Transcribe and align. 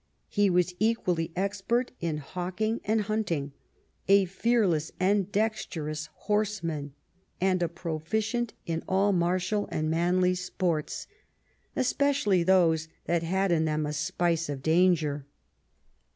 He 0.29 0.49
was 0.49 0.73
ecpially 0.81 1.29
expert 1.35 1.91
in 2.01 2.17
hawking 2.17 2.81
and 2.85 3.01
hunting, 3.01 3.51
a 4.07 4.25
fearless 4.25 4.91
and 4.99 5.31
dexterous 5.31 6.09
horseman, 6.21 6.95
and 7.39 7.61
a 7.61 7.69
proficient 7.69 8.55
in 8.65 8.81
all 8.89 9.13
martial 9.13 9.69
and 9.71 9.91
manly 9.91 10.33
sports, 10.33 11.05
especially 11.75 12.41
those 12.41 12.87
that 13.05 13.21
had 13.21 13.51
in 13.51 13.65
them 13.65 13.85
a 13.85 13.93
spice 13.93 14.49
of 14.49 14.63
danger. 14.63 15.27